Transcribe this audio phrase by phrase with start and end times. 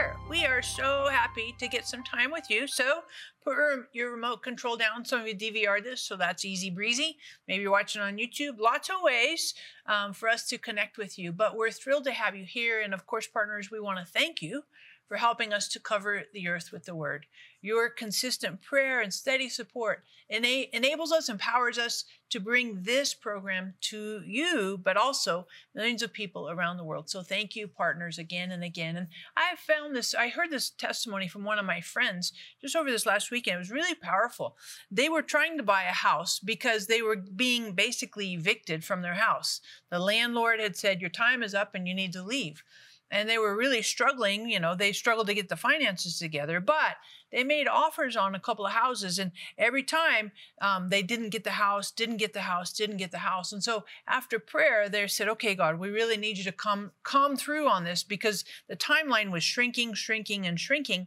[0.00, 0.16] Sarah.
[0.30, 2.66] We are so happy to get some time with you.
[2.66, 3.02] So
[3.44, 3.56] put
[3.92, 5.04] your remote control down.
[5.04, 7.18] Some of you DVR this, so that's easy breezy.
[7.46, 8.58] Maybe you're watching on YouTube.
[8.58, 9.54] Lots of ways
[9.84, 11.32] um, for us to connect with you.
[11.32, 12.80] But we're thrilled to have you here.
[12.80, 14.62] And of course, partners, we want to thank you
[15.10, 17.26] for helping us to cover the earth with the word.
[17.60, 23.74] Your consistent prayer and steady support ena- enables us, empowers us to bring this program
[23.80, 27.10] to you, but also millions of people around the world.
[27.10, 28.96] So thank you, partners, again and again.
[28.96, 32.88] And I found this, I heard this testimony from one of my friends just over
[32.88, 33.56] this last weekend.
[33.56, 34.56] It was really powerful.
[34.92, 39.14] They were trying to buy a house because they were being basically evicted from their
[39.14, 39.60] house.
[39.90, 42.62] The landlord had said, Your time is up and you need to leave
[43.10, 44.48] and they were really struggling.
[44.48, 46.96] You know, they struggled to get the finances together, but
[47.32, 51.44] they made offers on a couple of houses, and every time um, they didn't get
[51.44, 53.52] the house, didn't get the house, didn't get the house.
[53.52, 57.36] And so after prayer, they said, "Okay, God, we really need you to come come
[57.36, 61.06] through on this because the timeline was shrinking, shrinking, and shrinking."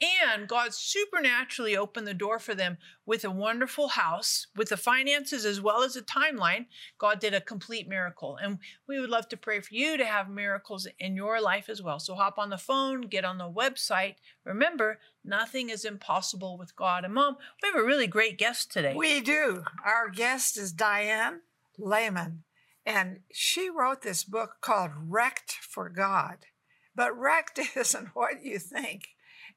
[0.00, 5.44] And God supernaturally opened the door for them with a wonderful house, with the finances
[5.44, 6.66] as well as a timeline.
[6.98, 8.38] God did a complete miracle.
[8.40, 11.82] And we would love to pray for you to have miracles in your life as
[11.82, 11.98] well.
[11.98, 14.16] So hop on the phone, get on the website.
[14.44, 17.04] Remember, nothing is impossible with God.
[17.04, 18.94] And mom, we have a really great guest today.
[18.94, 19.64] We do.
[19.84, 21.40] Our guest is Dianne
[21.76, 22.44] Leman.
[22.86, 26.46] And she wrote this book called Wrecked for God.
[26.94, 29.08] But wrecked isn't what you think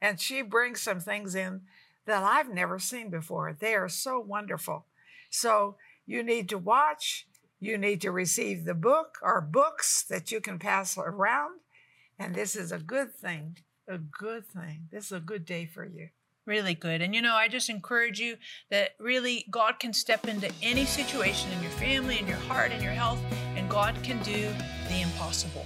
[0.01, 1.61] and she brings some things in
[2.05, 3.55] that I've never seen before.
[3.57, 4.85] They are so wonderful.
[5.29, 7.27] So you need to watch,
[7.59, 11.59] you need to receive the book or books that you can pass around.
[12.17, 14.87] And this is a good thing, a good thing.
[14.91, 16.09] This is a good day for you.
[16.45, 17.01] Really good.
[17.01, 18.37] And you know, I just encourage you
[18.71, 22.81] that really God can step into any situation in your family, in your heart, in
[22.81, 23.19] your health,
[23.55, 24.49] and God can do
[24.89, 25.65] the impossible.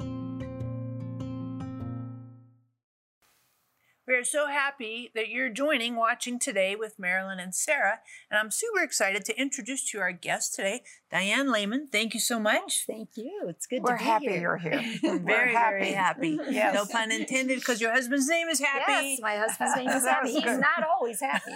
[4.11, 8.01] We are so happy that you're joining watching today with Marilyn and Sarah.
[8.29, 10.81] And I'm super excited to introduce to you our guest today,
[11.13, 11.87] Dianne Leman.
[11.93, 12.83] Thank you so much.
[12.89, 13.45] Oh, thank you.
[13.47, 14.41] It's good We're to be happy here.
[14.41, 14.83] you're here.
[15.03, 15.77] We're very, happy.
[15.79, 16.39] very happy.
[16.51, 16.73] Yes.
[16.73, 19.11] No pun intended, because your husband's name is Happy.
[19.11, 20.33] Yes, my husband's name is Happy.
[20.33, 21.51] He's not always happy.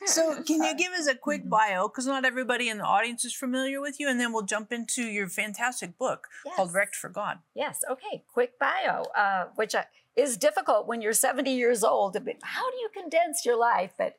[0.00, 0.06] though.
[0.06, 1.88] So, can you give us a quick bio?
[1.88, 5.02] Because not everybody in the audience is familiar with you, and then we'll jump into
[5.02, 7.38] your fantastic book called Wrecked for God.
[7.56, 7.80] yes.
[7.90, 8.22] Okay.
[8.32, 9.82] Quick bio, uh, which uh,
[10.20, 12.16] is difficult when you're 70 years old.
[12.42, 13.92] How do you condense your life?
[13.96, 14.14] But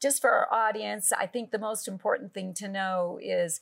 [0.00, 3.60] just for our audience, I think the most important thing to know is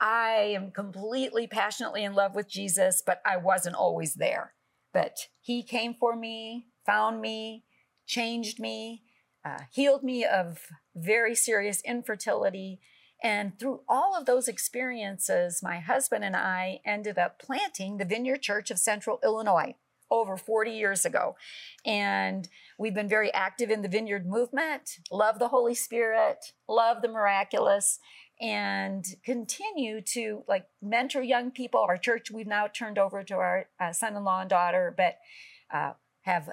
[0.00, 4.54] I am completely passionately in love with Jesus, but I wasn't always there.
[4.92, 7.64] But He came for me, found me,
[8.06, 9.02] changed me,
[9.44, 10.58] uh, healed me of
[10.94, 12.80] very serious infertility.
[13.22, 18.42] And through all of those experiences, my husband and I ended up planting the Vineyard
[18.42, 19.74] Church of Central Illinois
[20.10, 21.36] over 40 years ago.
[21.84, 22.48] And
[22.78, 27.98] we've been very active in the Vineyard movement, love the Holy Spirit, love the miraculous,
[28.40, 31.80] and continue to like mentor young people.
[31.80, 35.16] Our church we've now turned over to our uh, son-in-law and daughter, but
[35.72, 35.92] uh,
[36.22, 36.50] have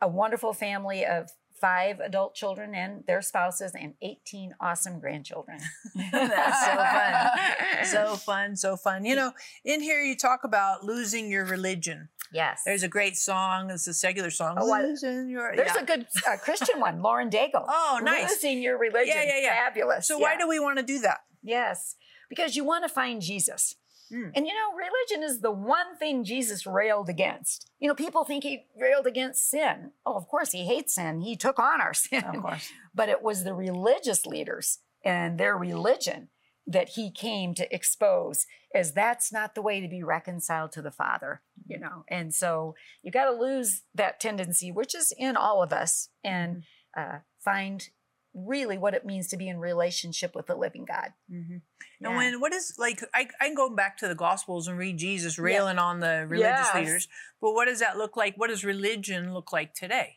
[0.00, 1.30] a wonderful family of
[1.62, 5.60] five adult children and their spouses and 18 awesome grandchildren.
[6.12, 7.84] That's so fun.
[7.84, 9.04] So fun, so fun.
[9.04, 9.32] You know,
[9.64, 12.08] in here you talk about losing your religion.
[12.32, 12.62] Yes.
[12.64, 13.70] There's a great song.
[13.70, 14.56] It's a secular song.
[14.58, 15.54] Oh, what- Losing your.
[15.54, 15.82] There's yeah.
[15.82, 17.66] a good uh, Christian one, Lauren Daigle.
[17.68, 18.30] Oh, nice.
[18.30, 19.14] Losing your religion.
[19.14, 19.66] Yeah, yeah, yeah.
[19.66, 20.08] Fabulous.
[20.08, 21.20] So why do we want to do that?
[21.42, 21.96] Yes,
[22.28, 23.74] because you want to find Jesus.
[24.10, 24.28] Hmm.
[24.34, 27.70] And you know, religion is the one thing Jesus railed against.
[27.80, 29.92] You know, people think he railed against sin.
[30.04, 31.20] Oh, of course, he hates sin.
[31.22, 32.24] He took on our sin.
[32.24, 32.68] Of course.
[32.94, 36.28] But it was the religious leaders and their religion
[36.66, 40.90] that he came to expose is that's not the way to be reconciled to the
[40.92, 45.62] father you know and so you got to lose that tendency which is in all
[45.62, 46.62] of us and
[46.96, 47.88] uh, find
[48.34, 51.56] really what it means to be in relationship with the living god Mm-hmm.
[52.00, 52.08] Yeah.
[52.08, 54.96] And when what is like I, I can go back to the Gospels and read
[54.98, 56.74] Jesus railing on the religious Yes.
[56.74, 57.08] leaders,
[57.40, 58.34] but what does that look like?
[58.36, 60.16] What does religion look like today?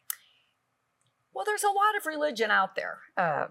[1.34, 3.48] Well, there's a lot of religion out there, uh,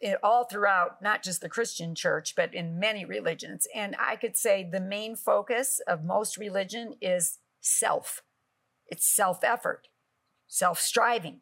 [0.00, 3.66] it, all throughout, not just the Christian church, but in many religions.
[3.74, 8.22] And I could say the main focus of most religion is self.
[8.86, 9.88] It's self effort,
[10.46, 11.40] self striving.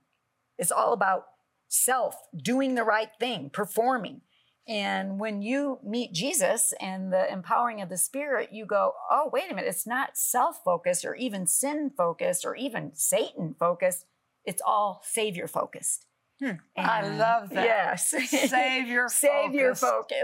[0.59, 1.27] It's all about
[1.69, 4.21] self, doing the right thing, performing.
[4.69, 9.51] And when you meet Jesus and the empowering of the Spirit, you go, oh, wait
[9.51, 14.07] a minute, it's not self focused or even sin focused or even Satan focused.
[14.45, 16.07] It's all Savior focused.
[16.43, 16.57] Hmm.
[16.77, 17.65] I love that.
[17.65, 18.09] Yes.
[18.51, 19.83] Savior Savior focused.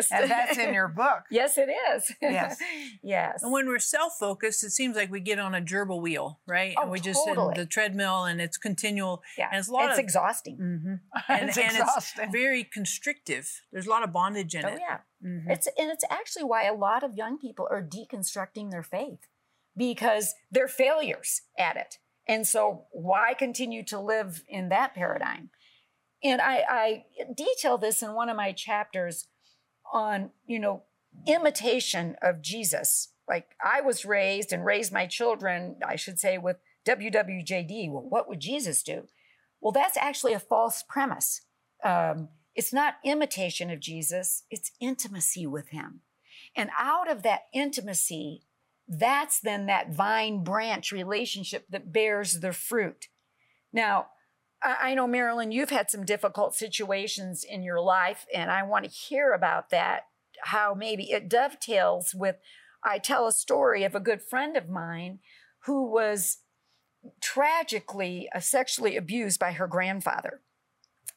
[0.09, 0.13] focused.
[0.13, 1.23] And that's in your book.
[1.31, 2.13] yes, it is.
[2.21, 2.59] Yes.
[3.05, 3.43] yes.
[3.43, 6.75] And when we're self-focused, it seems like we get on a gerbil wheel, right?
[6.77, 7.55] Oh, and we just sit in totally.
[7.55, 9.49] the treadmill and it's continual yeah.
[9.53, 10.57] and it's a lot it's of exhausting.
[10.59, 11.01] Mhm.
[11.29, 12.25] and, it's and exhausting.
[12.25, 13.63] it's very constrictive.
[13.73, 14.81] There's a lot of bondage in Oh it.
[14.81, 14.99] yeah.
[15.25, 15.49] Mhm.
[15.49, 19.21] It's and it's actually why a lot of young people are deconstructing their faith
[19.77, 21.99] because they're failures at it.
[22.27, 25.51] And so why continue to live in that paradigm?
[26.23, 27.05] And I, I
[27.37, 29.29] detail this in one of my chapters
[29.93, 30.83] on, you know,
[31.27, 33.13] imitation of Jesus.
[33.29, 36.57] Like I was raised and raised my children, I should say, with
[36.87, 37.91] WWJD.
[37.91, 39.07] Well, what would Jesus do?
[39.61, 41.43] Well, that's actually a false premise.
[41.85, 46.01] Um, it's not imitation of Jesus, it's intimacy with him.
[46.57, 48.43] And out of that intimacy,
[48.89, 53.09] that's then that vine branch relationship that bears the fruit.
[53.73, 54.07] Now,
[54.63, 58.91] I know, Marilyn, you've had some difficult situations in your life, and I want to
[58.91, 60.07] hear about that,
[60.43, 62.37] how maybe it dovetails with.
[62.83, 65.19] I tell a story of a good friend of mine
[65.67, 66.39] who was
[67.21, 70.41] tragically uh, sexually abused by her grandfather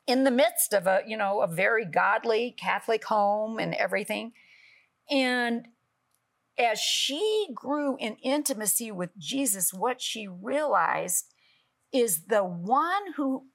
[0.08, 4.32] in the midst of a you know a very godly catholic home and everything
[5.10, 5.68] and
[6.58, 11.34] as she grew in intimacy with jesus what she realized
[11.94, 13.46] is the one who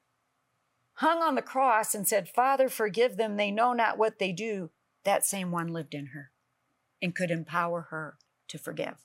[0.94, 4.70] hung on the cross and said father forgive them they know not what they do
[5.04, 6.30] that same one lived in her
[7.02, 8.16] and could empower her
[8.48, 8.96] to forgive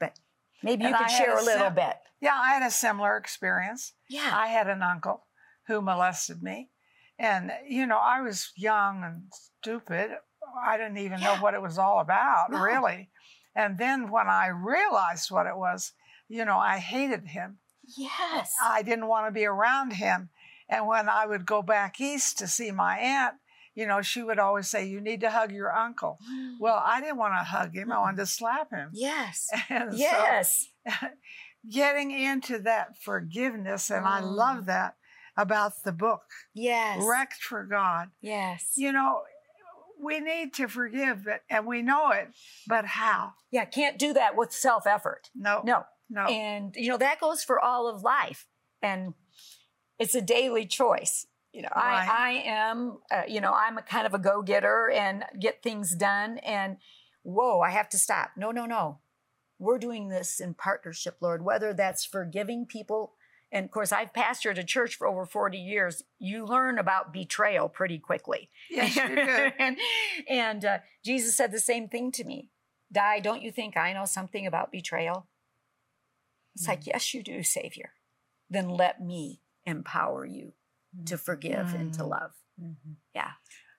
[0.00, 0.18] but
[0.62, 3.16] maybe you And could share a a little sim- bit Yeah, I had a similar
[3.16, 3.92] experience.
[4.08, 5.26] yeah I had an uncle
[5.66, 6.70] who molested me.
[7.18, 10.10] And, you know, I was young and stupid.
[10.64, 12.60] I didn't even know what it was all about, No.
[12.60, 13.10] really.
[13.54, 15.92] And then when I realized what it was,
[16.28, 17.58] you know, I hated him.
[17.96, 20.30] Yes I didn't want to be around him.
[20.68, 23.34] And when I would go back east to see my aunt,
[23.74, 26.18] you know, she would always say, You need to hug your uncle.
[26.58, 28.90] Well, I didn't want to hug him, I wanted to slap him.
[28.94, 30.68] yes And so yes
[31.70, 34.34] getting into that forgiveness, and I Mm.
[34.36, 34.94] love that
[35.36, 36.22] about the book,
[36.54, 38.08] yes Wrecked for God.
[38.20, 39.22] yes You know,
[40.00, 42.28] we need to forgive it, and we know it,
[42.66, 43.32] but how?
[43.50, 45.30] Yeah, can't do that with self effort.
[45.34, 45.84] No, No.
[46.08, 46.24] No.
[46.26, 48.46] And, you know, that goes for all of life.
[48.82, 49.14] And
[49.98, 51.26] it's a daily choice.
[51.52, 52.06] You know, Right.
[52.08, 55.62] I, I am, uh, you know, I'm a kind of a go getter and get
[55.62, 56.38] things done.
[56.38, 56.76] And
[57.22, 58.30] whoa, I have to stop.
[58.36, 59.00] No, no, no.
[59.58, 63.14] We're doing this in partnership, Lord, whether that's forgiving people.
[63.50, 66.02] And of course, I've pastored a church for over 40 years.
[66.18, 68.50] You learn about betrayal pretty quickly.
[68.68, 69.22] yes, you do.
[69.58, 69.78] and
[70.28, 72.50] and uh, Jesus said the same thing to me.
[72.92, 75.26] Di, don't you think I know something about betrayal?
[76.56, 77.92] It's like, yes, you do, Savior.
[78.48, 80.54] Then let me empower you
[81.04, 82.08] to forgive and to Mm.
[82.08, 82.32] love.
[82.58, 82.96] Mhm.
[83.14, 83.32] Yeah.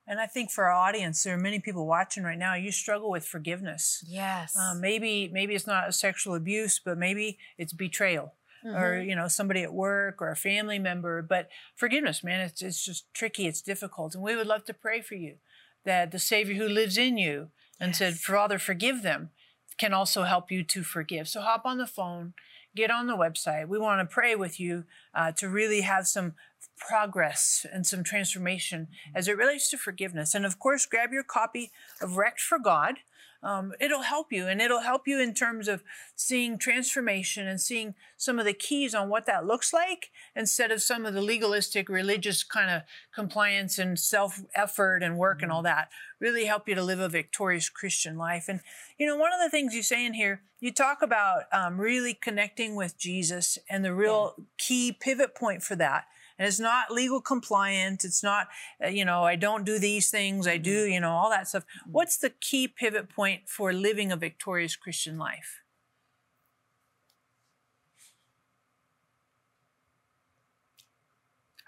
[0.06, 2.54] And I think for our audience, there are many people watching right now.
[2.54, 4.04] You struggle with forgiveness.
[4.08, 4.56] Yes.
[4.56, 9.08] Um, maybe maybe it's not a sexual abuse, but maybe it's betrayal, or Mhm.
[9.10, 11.22] you know somebody at work or a family member.
[11.24, 13.48] But forgiveness, man, it's it's just tricky.
[13.48, 15.40] It's difficult, and we would love to pray for you
[15.84, 19.32] that the Savior who lives in you and said, "Father, forgive them,"
[19.78, 21.28] can also help you to forgive.
[21.28, 22.34] So hop on the phone,
[22.78, 23.68] get on the website.
[23.68, 26.36] We want to pray with you uh, to really have some
[26.78, 30.36] progress and some transformation as it relates to forgiveness.
[30.36, 33.00] And of course, grab your copy of Wrecked for God.
[33.44, 35.84] Um, it'll help you, and it'll help you in terms of
[36.16, 40.82] seeing transformation and seeing some of the keys on what that looks like instead of
[40.82, 42.82] some of the legalistic religious kind of
[43.14, 45.90] compliance and self effort and work and all that.
[46.20, 48.46] Really help you to live a victorious Christian life.
[48.48, 48.62] And,
[48.98, 52.16] you know, one of the things you say in here, you talk about um, really
[52.16, 56.06] connecting with Jesus and the real key pivot point for that
[56.40, 58.06] And it's not legal compliance.
[58.06, 58.48] It's not,
[58.84, 60.48] uh, you know, I don't do these things.
[60.48, 61.66] I do, you know, all that stuff.
[61.86, 65.62] What's the key pivot point for living a victorious Christian life?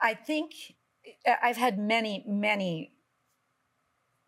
[0.02, 0.54] I think
[1.28, 2.94] uh, I've had many, many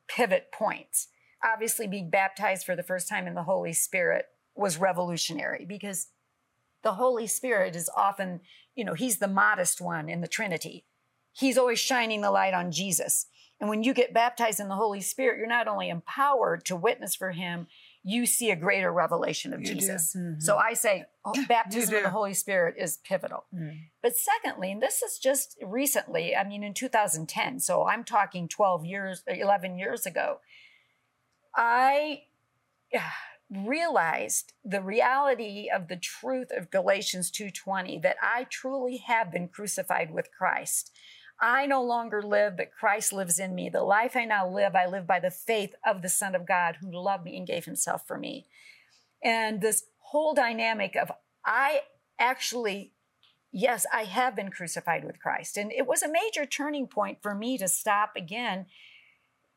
[0.07, 1.07] pivot points.
[1.43, 6.07] Obviously, being baptized for the first time in the Holy Spirit was revolutionary because
[6.83, 8.41] the Holy Spirit is often,
[8.75, 10.85] you know, he's the modest one in the Trinity.
[11.33, 13.27] He's always shining the light on Jesus.
[13.59, 17.15] And when you get baptized in the Holy Spirit, you're not only empowered to witness
[17.15, 17.67] for him,
[18.03, 19.67] you see a greater revelation of You.
[19.67, 20.15] Jesus.
[20.17, 20.39] Mm-hmm.
[20.39, 23.45] So I say oh, baptism of the Holy Spirit is pivotal.
[23.53, 23.77] Mm.
[24.01, 28.85] But secondly, and this is just recently, I mean, in 2010, so I'm talking 12
[28.85, 30.39] years, 11 years ago,
[31.55, 32.23] I
[32.95, 33.13] ah,
[33.51, 40.11] realized the reality of the truth of Galatians 2:20 that I truly have been crucified
[40.11, 40.91] with Christ.
[41.39, 43.67] I no longer live, but Christ lives in me.
[43.67, 46.77] The life I now live, I live by the faith of the Son of God
[46.79, 48.47] who loved me and gave himself for me.
[49.23, 51.11] And this whole dynamic of
[51.43, 51.81] I
[52.19, 52.93] actually,
[53.51, 55.57] yes, I have been crucified with Christ.
[55.57, 58.67] And it was a major turning point for me to stop again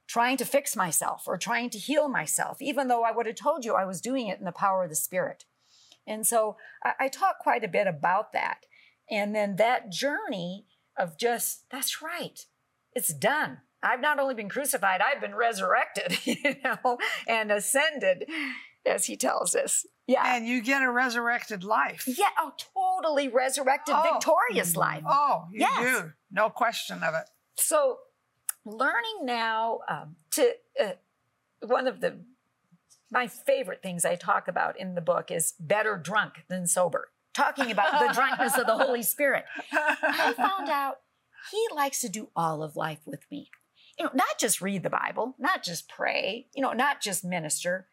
[0.06, 3.64] trying to fix myself or trying to heal myself, even though I would have told
[3.64, 5.44] you I was doing it in the power of the Spirit.
[6.06, 8.66] And so I, I talk quite a bit about that.
[9.10, 10.66] And then that journey
[10.98, 12.44] of just, that's right,
[12.92, 13.58] it's done.
[13.82, 18.24] I've not only been crucified, I've been resurrected, you know, and ascended,
[18.86, 19.84] as he tells us.
[20.06, 20.36] Yeah.
[20.36, 22.04] And you get a resurrected life.
[22.06, 24.02] yeah, oh, totally resurrected, Oh.
[24.14, 25.02] victorious life.
[25.06, 26.00] Oh, you Yes.
[26.02, 26.12] do.
[26.30, 27.24] No question of it.
[27.56, 27.98] So,
[28.64, 30.52] learning now um, to
[30.82, 30.92] uh,
[31.60, 32.18] one of the
[33.10, 37.10] my favorite things I talk about in the book is better drunk than sober.
[37.32, 39.44] Talking about the drunkenness of the Holy Spirit.
[39.72, 40.98] I found out
[41.50, 43.50] he likes to do all of life with me.
[43.98, 47.86] You know, not just read the Bible, not just pray, you know, not just minister.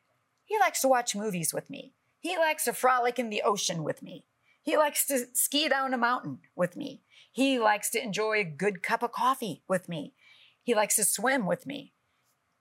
[0.45, 1.93] He likes to watch movies with me.
[2.19, 4.25] He likes to frolic in the ocean with me.
[4.63, 7.01] He likes to ski down a mountain with me.
[7.31, 10.13] He likes to enjoy a good cup of coffee with me.
[10.63, 11.93] He likes to swim with me.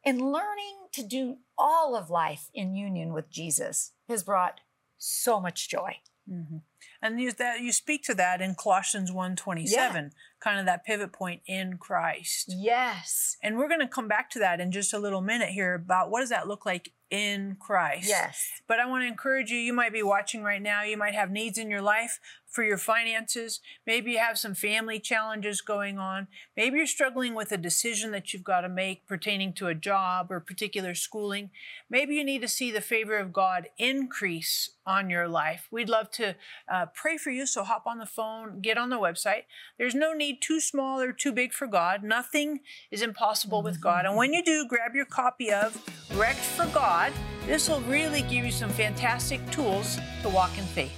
[0.04, 4.61] And learning to do all of life in union with Jesus has brought
[4.97, 5.97] so much joy.
[6.30, 6.59] Mm-hmm.
[7.02, 11.42] And you, that, you speak to that in Colossians 1.27, kind of that pivot point
[11.47, 12.54] in Christ.
[12.54, 13.37] Yes.
[13.42, 16.11] And we're going to come back to that in just a little minute here about
[16.11, 18.09] what does that look like in Christ.
[18.09, 18.47] Yes.
[18.69, 21.30] But I want to encourage you, you might be watching right now, you might have
[21.30, 23.61] needs in your life for your finances.
[23.87, 26.26] Maybe you have some family challenges going on.
[26.57, 30.30] Maybe you're struggling with a decision that you've got to make pertaining to a job
[30.30, 31.50] or particular schooling.
[31.88, 35.69] Maybe you need to see the favor of God increase on your life.
[35.71, 36.35] We'd love to
[36.71, 37.47] uh, pray for you.
[37.47, 39.45] So hop on the phone, get on the website.
[39.78, 42.02] There's no need too small or too big for God.
[42.02, 44.04] Nothing is impossible with God.
[44.04, 45.80] And when you do, grab your copy of
[46.14, 47.12] Wrecked for God.
[47.47, 50.92] This will really give you some fantastic tools to walk in faith.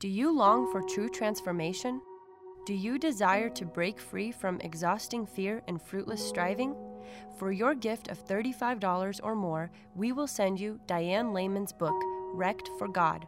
[0.00, 2.00] Do you long for true transformation?
[2.66, 6.76] Do you desire to break free from exhausting fear and fruitless striving?
[7.36, 12.00] For your gift of $35 or more, we will send you Dianne Leman's book,
[12.32, 13.26] Wrecked for God.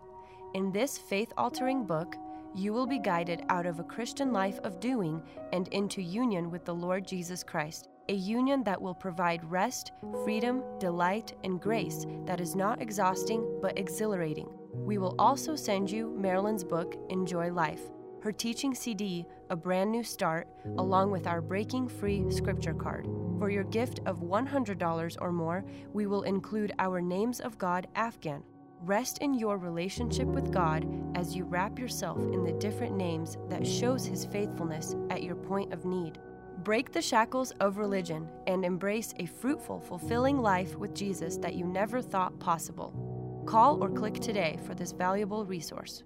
[0.55, 2.15] In this faith altering book,
[2.55, 5.21] you will be guided out of a Christian life of doing
[5.53, 9.91] and into union with the Lord Jesus Christ, a union that will provide rest,
[10.23, 14.60] freedom, delight, and grace that is not exhausting but exhilarating.
[14.73, 17.81] We will also send you Marilyn's book, Enjoy Life,
[18.23, 20.49] her teaching CD, A Brand New Start,
[20.79, 23.09] along with our Breaking Free scripture card.
[23.39, 28.43] For your gift of $100 or more, we will include our Names of God Afghan.
[28.83, 33.67] Rest in your relationship with God as you wrap yourself in the different names that
[33.67, 36.19] shows his faithfulness at your point of need.
[36.65, 41.65] Break the shackles of religion and embrace a fruitful, fulfilling life with Jesus that you
[41.65, 43.20] never thought possible.
[43.51, 46.05] Call or click today for this valuable resource.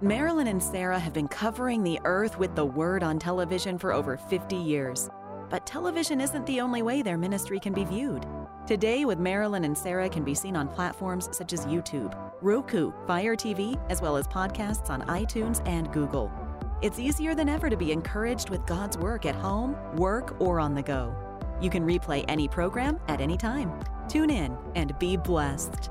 [0.00, 4.16] Marilyn and Sarah have been covering the earth with the word on television for over
[4.16, 5.10] 50 years.
[5.50, 8.24] But television isn't the only way their ministry can be viewed.
[8.66, 13.36] Today with Marilyn and Sarah can be seen on platforms such as YouTube, Roku, Fire
[13.36, 16.32] TV, as well as podcasts on iTunes and Google.
[16.80, 20.74] It's easier than ever to be encouraged with God's work at home, work, or on
[20.74, 21.14] the go.
[21.62, 23.72] You can replay any program at any time.
[24.08, 25.90] Tune in and be blessed.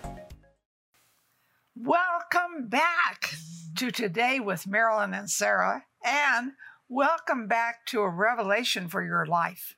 [1.83, 3.33] Welcome back
[3.77, 6.51] to Today with Marilyn and Sarah, and
[6.87, 9.75] welcome back to a revelation for your life.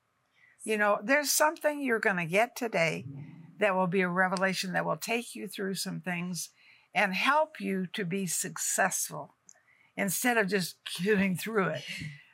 [0.65, 3.05] You know, there's something you're going to get today
[3.57, 6.49] that will be a revelation that will take you through some things
[6.93, 9.35] and help you to be successful
[9.95, 11.85] instead of just getting through it,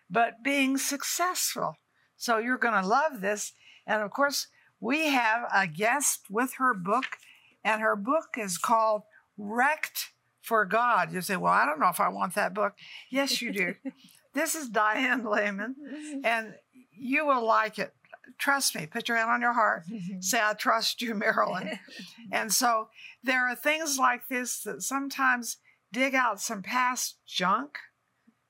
[0.09, 1.77] but being successful.
[2.17, 3.53] So you're going to love this.
[3.85, 4.47] And of course,
[4.79, 7.17] we have a guest with her book,
[7.63, 9.03] and her book is called
[9.39, 10.09] Wrecked
[10.41, 11.13] for God.
[11.13, 12.73] You say, Well, I don't know if I want that book.
[13.09, 13.75] Yes, you do.
[14.33, 15.75] this is Dianne Leman,
[16.23, 16.55] and
[16.91, 17.93] you will like it.
[18.37, 19.83] Trust me, put your hand on your heart.
[20.19, 21.79] Say, I trust you, Marilyn.
[22.31, 22.89] and so
[23.23, 25.57] there are things like this that sometimes
[25.91, 27.77] dig out some past junk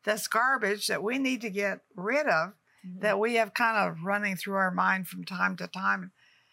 [0.04, 2.54] that's garbage that we need to get rid of,
[2.86, 3.00] mm-hmm.
[3.02, 6.12] that we have kind of running through our mind from time to time.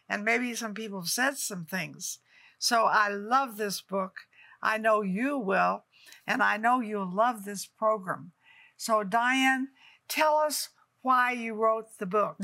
[0.08, 2.18] And maybe some people have said some things.
[2.58, 4.20] So I love this book.
[4.62, 5.84] I know you will,
[6.26, 8.32] and I know you'll love this program.
[8.76, 9.66] So, Dianne,
[10.08, 10.70] tell us
[11.02, 12.36] why you wrote the book.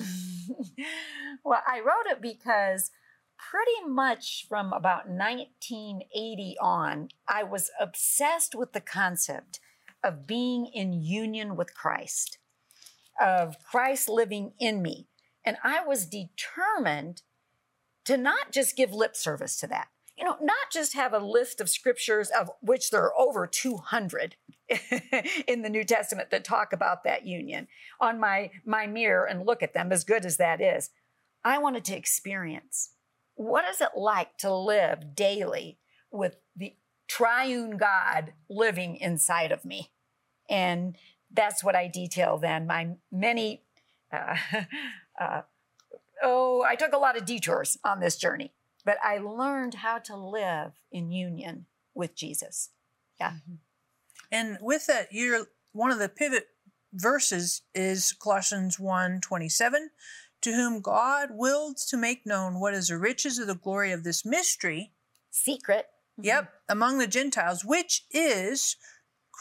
[1.44, 2.90] well, I wrote it because
[3.36, 9.58] pretty much from about 1980 on, I was obsessed with the concept
[10.04, 12.38] of being in union with Christ,
[13.20, 15.08] of Christ living in me.
[15.44, 17.22] And I was determined
[18.04, 21.60] to not just give lip service to that, you know, not just have a list
[21.60, 24.36] of scriptures of which there are over 200
[25.46, 27.66] in the New Testament that talk about that union
[28.00, 30.90] on my, my mirror and look at them, as good as that is.
[31.44, 32.90] I wanted to experience
[33.34, 35.78] what is it like to live daily
[36.10, 36.74] with the
[37.08, 39.90] triune God living inside of me?
[40.48, 40.96] And
[41.32, 42.66] that's what I detail then.
[42.66, 43.62] My many,
[44.12, 44.36] uh,
[45.20, 45.42] uh,
[46.22, 48.52] oh, I took a lot of detours on this journey
[48.84, 52.70] but I learned how to live in union with Jesus.
[53.20, 53.30] Yeah.
[53.30, 53.54] Mm-hmm.
[54.30, 56.48] And with that, you're one of the pivot
[56.92, 59.90] verses is Colossians 1 27,
[60.42, 64.04] to whom God willed to make known what is the riches of the glory of
[64.04, 64.92] this mystery.
[65.30, 65.86] Secret.
[66.20, 66.72] Yep, mm-hmm.
[66.72, 68.76] among the Gentiles, which is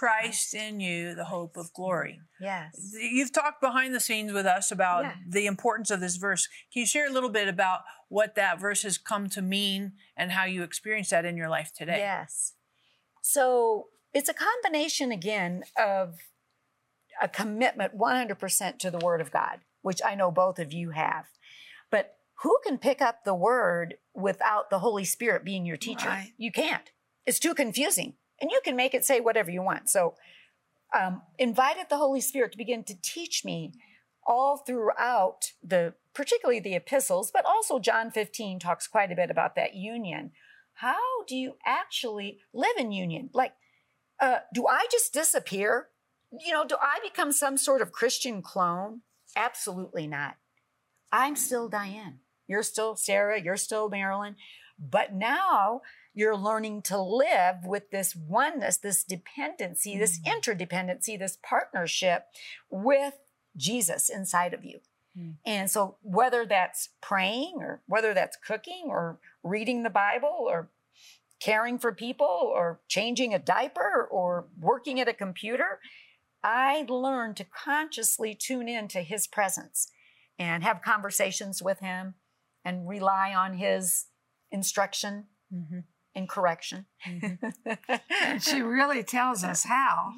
[0.01, 2.21] Christ in you, the hope of glory.
[2.39, 2.95] Yes.
[2.99, 5.13] You've talked behind the scenes with us about yeah.
[5.29, 6.47] the importance of this verse.
[6.73, 10.31] Can you share a little bit about what that verse has come to mean and
[10.31, 11.99] how you experience that in your life today?
[11.99, 12.53] Yes.
[13.21, 16.15] So it's a combination again of
[17.21, 21.25] a commitment 100% to the Word of God, which I know both of you have.
[21.91, 26.09] But who can pick up the Word without the Holy Spirit being your teacher?
[26.09, 26.31] Right.
[26.37, 26.89] You can't.
[27.27, 29.89] It's too confusing and you can make it say whatever you want.
[29.89, 30.15] So,
[30.97, 33.73] um, invited the Holy Spirit to begin to teach me
[34.25, 39.55] all throughout the, particularly the epistles, but also John 15 talks quite a bit about
[39.55, 40.31] that union.
[40.75, 43.29] How do you actually live in union?
[43.33, 43.53] Like,
[44.19, 45.87] uh, do I just disappear?
[46.31, 49.01] You know, do I become some sort of Christian clone?
[49.35, 50.35] Absolutely not.
[51.11, 52.19] I'm still Dianne.
[52.47, 53.41] You're still Sarah.
[53.41, 54.35] You're still Marilyn.
[54.79, 55.81] But now
[56.13, 60.33] you're learning to live with this oneness, this dependency, this mm.
[60.33, 62.25] interdependency, this partnership
[62.69, 63.15] with
[63.55, 64.79] Jesus inside of you.
[65.17, 65.35] Mm.
[65.45, 70.69] And so, whether that's praying or whether that's cooking or reading the Bible or
[71.39, 75.79] caring for people or changing a diaper or working at a computer,
[76.43, 79.91] I learned to consciously tune in to his presence
[80.37, 82.15] and have conversations with him
[82.63, 84.05] and rely on his
[84.51, 85.25] instruction.
[85.53, 85.79] Mm-hmm
[86.15, 86.85] and correction.
[87.07, 87.71] Mm-hmm.
[88.23, 90.11] and she really tells us how,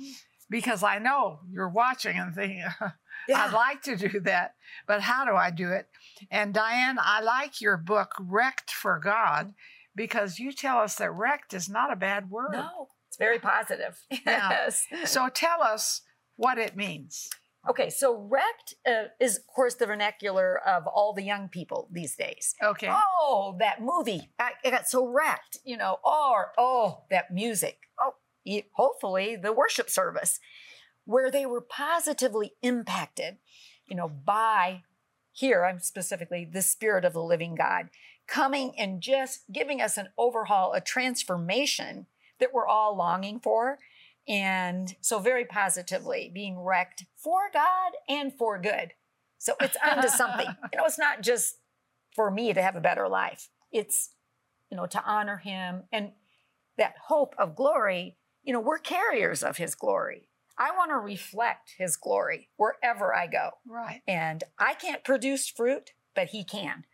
[0.50, 2.64] because I know you're watching and thinking,
[3.28, 3.46] yeah.
[3.46, 4.56] I'd like to do that,
[4.88, 5.88] but how do I do it?
[6.32, 9.54] And Dianne, I like your book, Wrecked for God,
[9.96, 12.54] because you tell us that wrecked is not a bad word.
[12.54, 14.00] No, it's very positive.
[14.26, 14.86] Yes.
[14.92, 15.06] Yeah.
[15.06, 16.02] So tell us
[16.36, 17.30] what it means.
[17.70, 22.16] Okay, so wrecked uh, is, of course, the vernacular of all the young people these
[22.16, 22.56] days.
[22.62, 22.90] Okay.
[22.92, 24.30] Oh, that movie.
[24.38, 27.78] I, I got so wrecked, you know, or, oh, that music.
[27.98, 28.16] Oh,
[28.74, 30.42] hopefully the worship service,
[31.06, 33.38] where they were positively impacted,
[33.88, 34.84] you know, by,
[35.32, 37.90] here I'm specifically the Spirit of the living God
[38.28, 42.08] coming and just giving us an overhaul, a transformation
[42.40, 43.80] that we're all longing for.
[44.28, 48.94] And so, very positively, being wrecked for God and for good.
[49.38, 50.48] So, it's unto something.
[50.72, 51.56] You know, it's not just
[52.16, 54.12] for me to have a better life, it's,
[54.70, 56.12] you know, to honor Him and
[56.78, 58.18] that hope of glory.
[58.44, 60.30] You know, we're carriers of His glory.
[60.58, 63.52] I want to reflect His glory wherever I go.
[63.68, 64.02] Right.
[64.08, 66.86] And I can't produce fruit, but He can.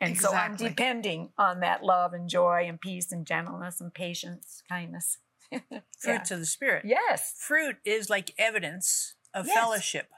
[0.00, 4.62] And so I'm depending on that love and joy and peace and gentleness and patience,
[4.68, 5.18] kindness.
[6.00, 6.34] Fruits Yeah.
[6.34, 6.84] of the Spirit.
[6.86, 9.54] Yes, Fruit is like evidence of Yes.
[9.56, 10.08] fellowship.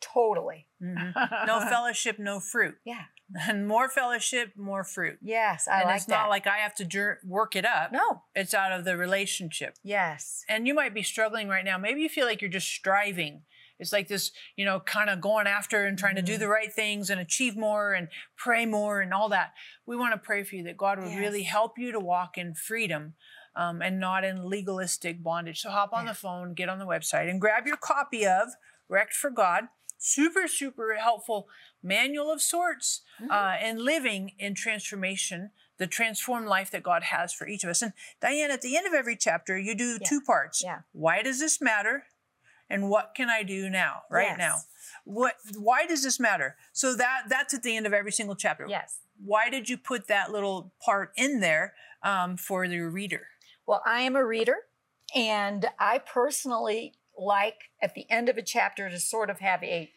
[0.00, 0.66] totally.
[0.82, 1.12] Mhm.
[1.46, 2.76] No fellowship, no fruit.
[2.84, 3.04] Yeah.
[3.46, 5.18] And more fellowship, more fruit.
[5.20, 6.14] Yes, I and like it's that.
[6.14, 7.92] not like I have to jur- work it up.
[7.92, 8.22] no.
[8.34, 9.74] It's out of the relationship.
[9.82, 10.42] Yes.
[10.48, 11.76] And you might be struggling right now.
[11.76, 13.42] Maybe you feel like you're just striving.
[13.78, 16.40] It's like this, you know, kind of going after and trying to do Mhm.
[16.40, 19.52] the right things and achieve more and pray more and all that.
[19.86, 22.54] We want to pray for you that God would really help you to walk in
[22.54, 23.16] freedom
[23.56, 25.60] um, and not in legalistic bondage.
[25.60, 26.12] So hop on Yeah.
[26.12, 28.48] the phone, get on the website, and grab your copy of
[28.88, 29.64] Wrecked for God.
[29.98, 31.48] Super, super helpful
[31.82, 33.30] manual of sorts Mm-hmm.
[33.30, 37.82] uh, in living in transformation, the transformed life that God has for each of us.
[37.82, 40.06] And Dianne, at the end of every chapter, you do Yeah.
[40.08, 40.62] two parts.
[40.64, 40.80] Yeah.
[40.92, 42.06] Why does this matter?
[42.68, 44.54] And what can I do now, right now?
[44.56, 44.66] Yes.
[45.04, 45.34] What?
[45.56, 46.56] Why does this matter?
[46.72, 48.66] So that that's at the end of every single chapter.
[48.68, 49.00] Yes.
[49.22, 53.26] Why did you put that little part in there um, for the reader?
[53.66, 54.56] Well, I am a reader,
[55.14, 59.90] and I personally like at the end of a chapter to sort of have a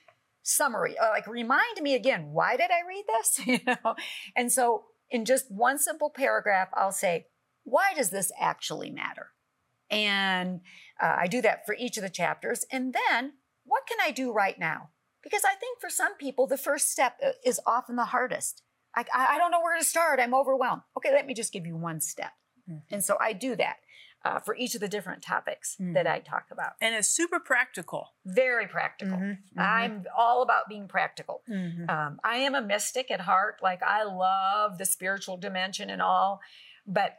[0.44, 3.40] summary, uh, like remind me again, why did I read this?
[3.48, 3.96] you know,
[4.36, 7.28] and so in just one simple paragraph, I'll say,
[7.64, 9.28] why does this actually matter?
[9.90, 10.62] And
[11.02, 13.34] uh, I do that for each of the chapters, and then
[13.66, 14.90] what can I do right now?
[15.24, 18.64] Because I think for some people, the first step uh, is often the hardest.
[18.96, 20.20] I, I I don't know where to start.
[20.20, 20.82] I'm overwhelmed.
[20.98, 22.32] Okay, let me just give you one step.
[22.92, 23.78] And so I do that
[24.26, 26.74] uh, for each of the different topics that I talk about.
[26.82, 28.10] And it's super practical.
[28.26, 29.18] Very practical.
[29.18, 29.62] Mhm, mhm.
[29.62, 31.42] I'm all about being practical.
[31.50, 31.90] Mhm.
[31.90, 33.60] Um, I am a mystic at heart.
[33.62, 36.40] Like I love the spiritual dimension and all,
[36.88, 37.18] but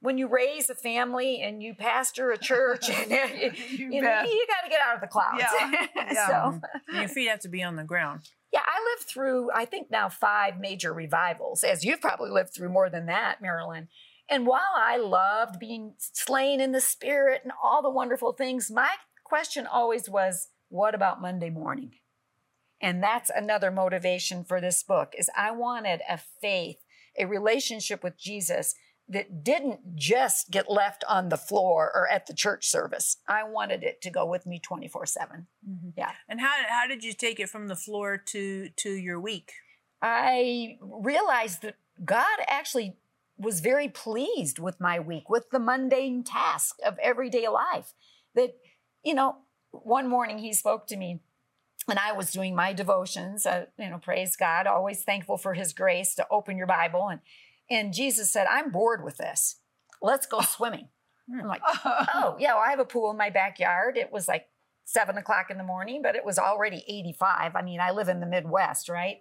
[0.00, 4.22] when you raise a family and you pastor a church, and you, You you, know,
[4.22, 5.38] you got to get out of the clouds.
[5.42, 6.26] Yeah, yeah.
[6.26, 6.60] so
[6.92, 8.30] your feet have to be on the ground.
[8.52, 12.68] yeah, I lived through, I think now five major revivals, as you've probably lived through
[12.70, 13.88] more than that, Marilyn.
[14.28, 18.90] And while I loved being slain in the spirit and all the wonderful things, my
[19.24, 21.92] question always was, what about Monday morning?
[22.80, 26.78] And that's another motivation for this book is I wanted a faith,
[27.18, 28.74] a relationship with Jesus
[29.08, 33.18] that didn't just get left on the floor or at the church service.
[33.28, 35.46] I wanted it to go with me 24/7.
[35.68, 35.90] Mm-hmm.
[35.96, 36.12] Yeah.
[36.28, 39.52] And how, how did you take it from the floor to to your week?
[40.02, 42.96] I realized that God actually
[43.38, 47.92] was very pleased with my week, with the mundane task of everyday life.
[48.34, 48.54] That,
[49.02, 49.36] you know,
[49.70, 51.20] one morning he spoke to me
[51.88, 55.72] and I was doing my devotions, uh, you know, praise God, always thankful for his
[55.72, 57.08] grace to open your Bible.
[57.08, 57.20] And,
[57.70, 59.56] and Jesus said, I'm bored with this.
[60.02, 60.88] Let's go swimming.
[61.32, 63.96] I'm like, oh, yeah, well, I have a pool in my backyard.
[63.96, 64.46] It was like
[64.84, 67.54] seven o'clock in the morning, but it was already 85.
[67.54, 69.18] I mean, I live in the Midwest, right?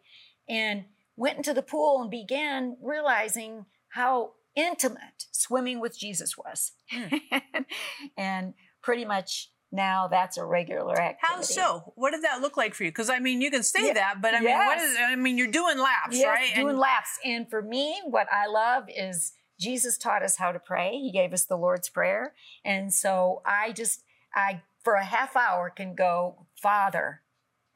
[0.47, 6.73] And went into the pool and began realizing how intimate swimming with Jesus was.
[6.91, 7.15] Hmm.
[8.17, 11.17] and pretty much now that's a regular activity.
[11.21, 11.93] How so?
[11.95, 12.89] What did that look like for you?
[12.89, 14.93] Because I mean, you can say Yeah, that, but I mean, what is?
[14.93, 15.11] yes.
[15.11, 16.17] I mean, you're doing laps, right?
[16.17, 16.55] Yes, right?
[16.55, 17.17] doing And- laps.
[17.23, 20.91] And for me, what I love is Jesus taught us how to pray.
[20.99, 22.33] He gave us the Lord's Prayer.
[22.65, 24.03] And so I just,
[24.35, 27.21] I, for a half hour, can go, Father,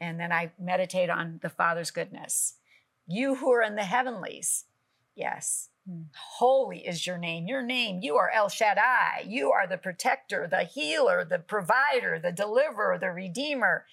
[0.01, 2.55] and then I meditate on the Father's goodness.
[3.07, 4.65] You who are in the heavenlies,
[5.15, 5.69] yes.
[6.37, 7.47] Holy is your name.
[7.47, 9.25] Your name, you are El Shaddai.
[9.27, 13.85] You are the protector, the healer, the provider, the deliverer, the redeemer.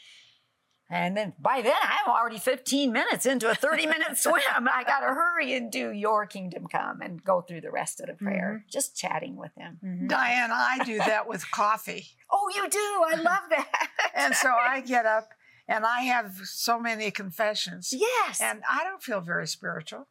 [0.89, 4.41] And then by then, I'm already 15 minutes into a 30 minute swim.
[4.73, 8.07] I got to hurry and do your kingdom come and go through the rest of
[8.07, 9.79] the prayer, just chatting with him.
[9.85, 10.09] Mhm.
[10.09, 12.07] Dianne, I do that with coffee.
[12.31, 12.79] Oh, you do?
[12.79, 13.89] I love that.
[14.15, 15.31] And so I get up
[15.67, 17.93] and I have so many confessions.
[17.93, 18.41] yes.
[18.41, 20.07] And I don't feel very spiritual.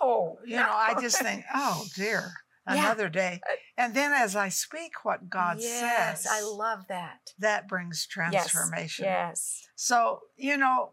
[0.00, 2.32] Oh, You know, I just think, oh dear,
[2.66, 2.74] Yeah.
[2.84, 3.40] another day.
[3.76, 7.32] And then as I speak what God yes, says, I love that.
[7.40, 9.04] that brings transformation.
[9.04, 9.66] Yes.
[9.74, 10.92] So, you know,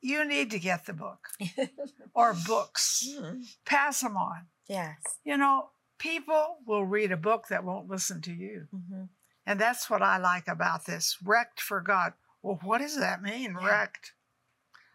[0.00, 1.28] you need to get the book
[2.14, 3.56] or books, yes.
[3.66, 4.46] pass them on.
[4.66, 4.96] yes.
[5.24, 8.66] You know, people will read a book that won't listen to you.
[8.74, 9.08] Mhm.
[9.46, 12.14] And that's what I like about this wrecked for God.
[12.42, 13.66] Well, what does that mean, Yeah.
[13.66, 14.12] wrecked?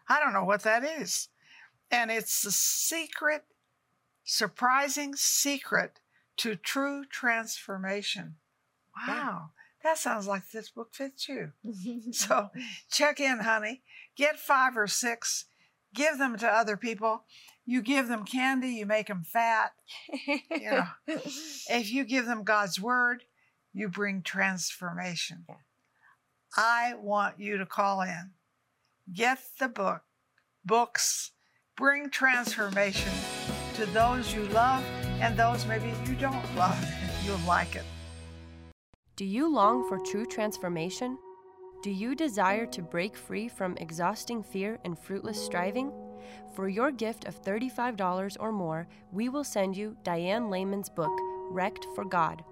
[0.08, 1.28] I don't know what that is.
[1.90, 3.44] And it's the secret,
[4.24, 6.00] surprising secret
[6.38, 8.36] to true transformation.
[9.06, 9.50] Wow.
[9.82, 11.52] That sounds like this book fits you.
[12.12, 12.50] So
[12.90, 13.82] check in, honey.
[14.16, 15.44] Get five or six,
[15.94, 17.24] give them to other people.
[17.64, 19.72] You give them candy, you make them fat.
[20.26, 23.24] You know, if you give them God's word,
[23.72, 25.44] you bring transformation.
[25.48, 25.56] Yeah.
[26.56, 28.30] I want you to call in.
[29.12, 30.02] Get the book,
[30.64, 31.32] books,
[31.76, 33.12] bring transformation
[33.74, 34.82] to those you love
[35.20, 36.78] and those maybe you don't love.
[37.24, 37.84] You'll like it.
[39.16, 41.18] Do you long for true transformation?
[41.82, 45.92] Do you desire to break free from exhausting fear and fruitless striving?
[46.54, 51.12] For your gift of $35 or more, we will send you Dianne Leman's book,
[51.50, 52.42] Wrecked for God.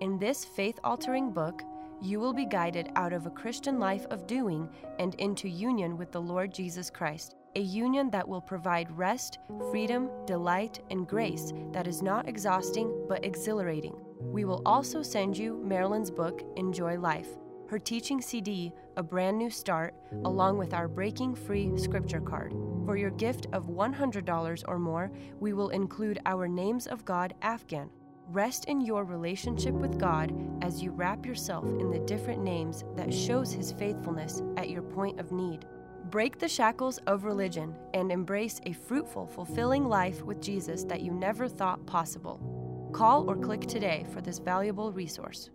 [0.00, 1.62] In this faith altering book,
[2.00, 4.68] you will be guided out of a Christian life of doing
[5.00, 9.38] and into union with the Lord Jesus Christ, a union that will provide rest,
[9.70, 13.94] freedom, delight, and grace that is not exhausting but exhilarating.
[14.20, 17.28] We will also send you Marilyn's book, Enjoy Life,
[17.68, 22.54] her teaching CD, A Brand New Start, along with our Breaking Free scripture card.
[22.84, 27.90] For your gift of $100 or more, we will include our Names of God Afghan.
[28.28, 30.32] Rest in your relationship with God
[30.62, 35.18] as you wrap yourself in the different names that shows his faithfulness at your point
[35.18, 35.64] of need.
[36.10, 41.12] Break the shackles of religion and embrace a fruitful, fulfilling life with Jesus that you
[41.12, 42.88] never thought possible.
[42.94, 45.50] Call or click today for this valuable resource.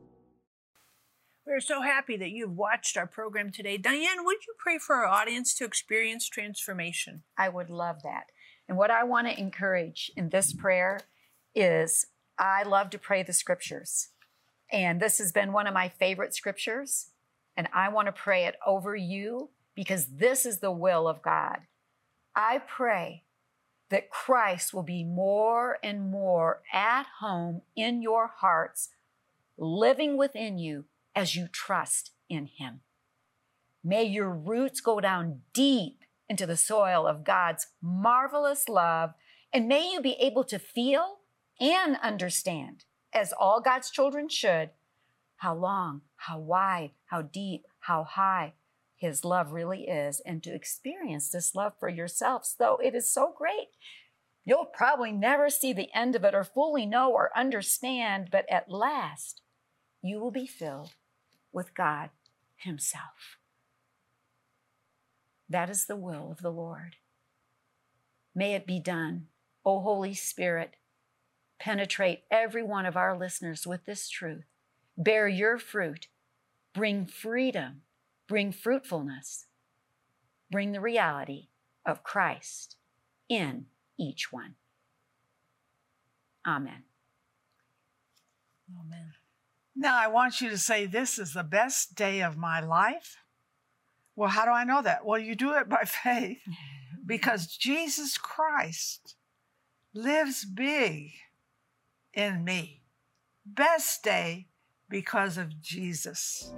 [1.48, 3.80] We're so happy that you've watched our program today.
[3.80, 7.24] Dianne, would you pray for our audience to experience transformation?
[7.36, 8.26] I would love that.
[8.70, 11.00] And what I want to encourage in this prayer
[11.56, 12.06] is
[12.38, 14.10] I love to pray the scriptures.
[14.72, 17.10] And this has been one of my favorite scriptures.
[17.58, 21.59] And I want to pray it over you because this is the will of God.
[22.36, 23.23] I pray
[23.89, 28.89] that Christ will be more and more at home in your hearts,
[29.57, 32.81] living within you as you trust in Him.
[33.83, 39.13] May your roots go down deep into the soil of God's marvelous love,
[39.51, 41.19] and may you be able to feel
[41.59, 44.71] and understand, as all God's children should,
[45.38, 48.53] how long, how wide, how deep, how high
[49.04, 53.36] His love really is, and to experience this love for yourselves, though it is so
[53.38, 53.68] great.
[54.46, 58.70] You'll probably never see the end of it or fully know or understand, but at
[58.70, 59.42] last
[60.02, 60.92] you will be filled
[61.52, 62.12] with God
[62.56, 63.36] Himself.
[65.50, 66.96] That is the will of the Lord.
[68.34, 69.28] May it be done.
[69.66, 70.78] O Holy Spirit,
[71.60, 74.46] penetrate every one of our listeners with this truth.
[74.96, 76.08] Bear your fruit.
[76.74, 77.82] Bring freedom.
[78.27, 79.45] Bring fruitfulness.
[80.51, 81.47] Bring the reality
[81.86, 82.75] of Christ
[83.29, 83.65] in
[83.97, 84.55] each one.
[86.45, 86.83] Amen.
[88.79, 89.12] Amen.
[89.75, 93.17] Now, I want you to say, This is the best day of my life.
[94.15, 95.05] Well, how do I know that?
[95.05, 96.39] Well, you do it by faith
[97.05, 99.15] because Jesus Christ
[99.93, 101.12] lives big
[102.13, 102.81] in me.
[103.45, 104.47] Best day
[104.89, 106.53] because of Jesus.